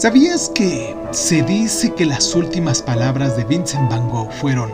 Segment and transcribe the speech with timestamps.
[0.00, 4.72] ¿Sabías que se dice que las últimas palabras de Vincent Van Gogh fueron,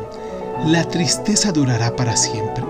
[0.67, 2.63] la tristeza durará para siempre?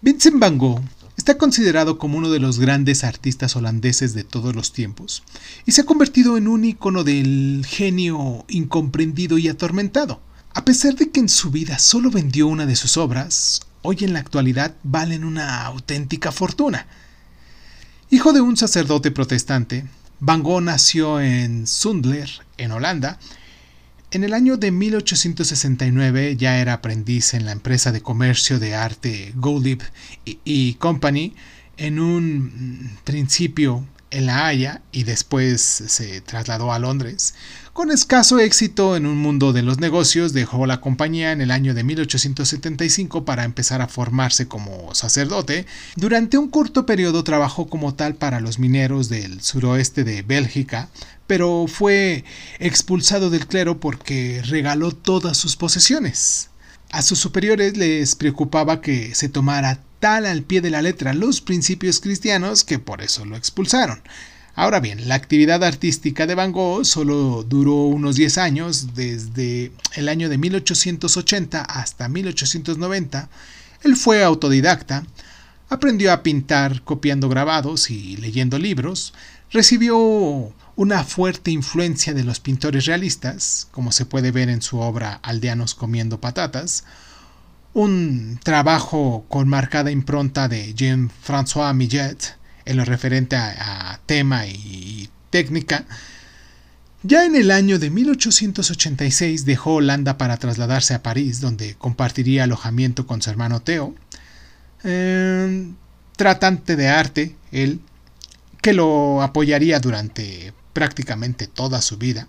[0.00, 0.80] Vincent Van Gogh
[1.18, 5.22] está considerado como uno de los grandes artistas holandeses de todos los tiempos
[5.66, 10.22] y se ha convertido en un icono del genio incomprendido y atormentado.
[10.54, 14.14] A pesar de que en su vida solo vendió una de sus obras, hoy en
[14.14, 16.86] la actualidad valen una auténtica fortuna.
[18.12, 19.84] Hijo de un sacerdote protestante,
[20.18, 23.20] Van Gogh nació en Sundler, en Holanda.
[24.10, 29.32] En el año de 1869 ya era aprendiz en la empresa de comercio de arte
[29.36, 29.82] Goldlib
[30.24, 31.36] y Company.
[31.76, 37.34] En un principio en La Haya y después se trasladó a Londres.
[37.72, 41.72] Con escaso éxito en un mundo de los negocios, dejó la compañía en el año
[41.72, 45.66] de 1875 para empezar a formarse como sacerdote.
[45.96, 50.88] Durante un corto periodo trabajó como tal para los mineros del suroeste de Bélgica,
[51.26, 52.24] pero fue
[52.58, 56.50] expulsado del clero porque regaló todas sus posesiones.
[56.90, 61.40] A sus superiores les preocupaba que se tomara tal al pie de la letra los
[61.40, 64.02] principios cristianos que por eso lo expulsaron.
[64.56, 70.08] Ahora bien, la actividad artística de Van Gogh solo duró unos 10 años, desde el
[70.08, 73.28] año de 1880 hasta 1890.
[73.82, 75.04] Él fue autodidacta,
[75.68, 79.14] aprendió a pintar copiando grabados y leyendo libros,
[79.52, 85.20] recibió una fuerte influencia de los pintores realistas, como se puede ver en su obra
[85.22, 86.84] Aldeanos comiendo patatas,
[87.72, 95.84] un trabajo con marcada impronta de Jean-François Millet en lo referente a, tema y técnica,
[97.02, 103.06] ya en el año de 1886 dejó Holanda para trasladarse a París, donde compartiría alojamiento
[103.06, 103.94] con su hermano Theo,
[104.84, 105.68] eh,
[106.16, 107.80] tratante de arte, él,
[108.60, 112.28] que lo apoyaría durante prácticamente toda su vida.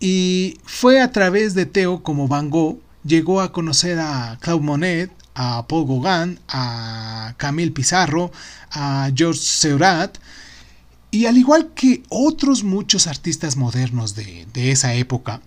[0.00, 5.12] Y fue a través de Theo como Van Gogh llegó a conocer a Claude Monet,
[5.34, 8.30] a Paul Gauguin, a Camille Pizarro,
[8.70, 10.18] a Georges Seurat,
[11.10, 15.40] y al igual que otros muchos artistas modernos de, de esa época,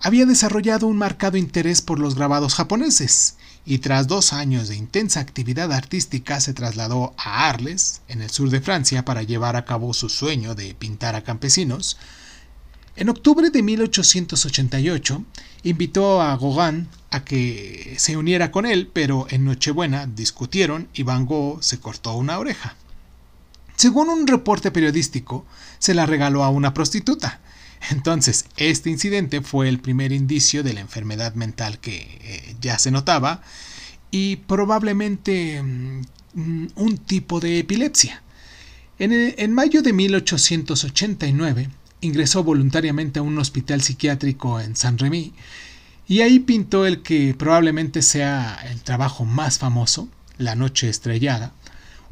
[0.00, 5.20] había desarrollado un marcado interés por los grabados japoneses, y tras dos años de intensa
[5.20, 9.94] actividad artística se trasladó a Arles, en el sur de Francia, para llevar a cabo
[9.94, 11.98] su sueño de pintar a campesinos,
[12.94, 15.24] en octubre de 1888
[15.62, 21.24] invitó a Gauguin a que se uniera con él, pero en Nochebuena discutieron y Van
[21.24, 22.76] Gogh se cortó una oreja.
[23.76, 25.46] Según un reporte periodístico,
[25.78, 27.40] se la regaló a una prostituta.
[27.90, 32.90] Entonces, este incidente fue el primer indicio de la enfermedad mental que eh, ya se
[32.90, 33.42] notaba
[34.10, 38.22] y probablemente mm, un tipo de epilepsia.
[38.98, 41.70] En, en mayo de 1889,
[42.02, 45.32] ingresó voluntariamente a un hospital psiquiátrico en Saint-Rémy
[46.06, 51.52] y ahí pintó el que probablemente sea el trabajo más famoso, La Noche Estrellada.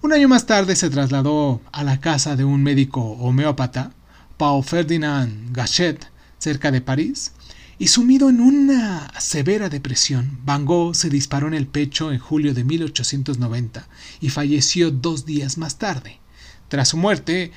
[0.00, 3.92] Un año más tarde se trasladó a la casa de un médico homeópata,
[4.38, 6.08] Paul Ferdinand Gachet,
[6.38, 7.32] cerca de París,
[7.78, 12.54] y sumido en una severa depresión, Van Gogh se disparó en el pecho en julio
[12.54, 13.88] de 1890
[14.20, 16.20] y falleció dos días más tarde.
[16.68, 17.52] Tras su muerte,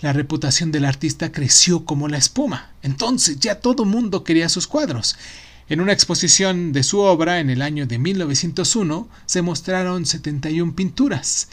[0.00, 2.70] la reputación del artista creció como la espuma.
[2.82, 5.16] Entonces ya todo mundo quería sus cuadros.
[5.68, 11.48] En una exposición de su obra en el año de 1901 se mostraron 71 pinturas.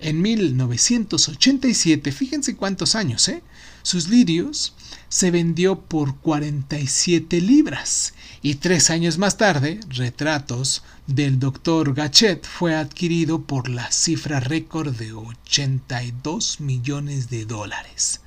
[0.00, 3.42] En 1987, fíjense cuántos años, ¿eh?
[3.82, 4.74] Sus lirios
[5.08, 11.94] se vendió por 47 libras y tres años más tarde, Retratos del Dr.
[11.94, 18.20] Gachet fue adquirido por la cifra récord de 82 millones de dólares.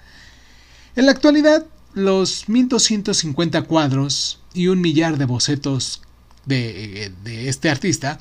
[0.96, 6.02] En la actualidad, los 1.250 cuadros y un millar de bocetos
[6.46, 8.20] de, de este artista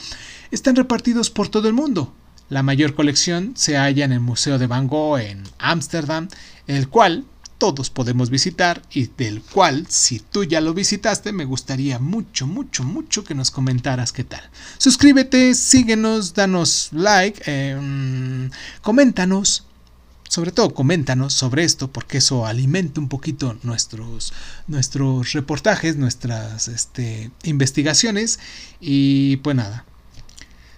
[0.53, 2.13] están repartidos por todo el mundo.
[2.51, 6.27] La mayor colección se halla en el Museo de Van Gogh en Ámsterdam,
[6.67, 7.25] el cual
[7.59, 12.83] todos podemos visitar y del cual, si tú ya lo visitaste, me gustaría mucho, mucho,
[12.83, 14.43] mucho que nos comentaras qué tal.
[14.79, 18.51] Suscríbete, síguenos, danos like, em,
[18.83, 19.67] coméntanos.
[20.29, 24.33] Sobre todo coméntanos sobre esto porque eso alimenta un poquito nuestros,
[24.69, 28.39] nuestros reportajes, nuestras este, investigaciones
[28.81, 29.85] y pues nada.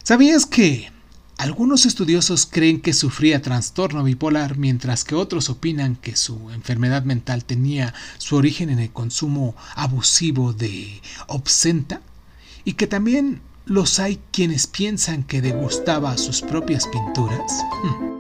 [0.03, 0.91] ¿Sabías que
[1.39, 7.45] algunos estudiosos creen que sufría trastorno bipolar, mientras que otros opinan que su enfermedad mental
[7.45, 12.01] tenía su origen en el consumo abusivo de obscenta,
[12.65, 17.53] y que también los hay quienes piensan que degustaba sus propias pinturas.
[17.83, 18.12] Hmm.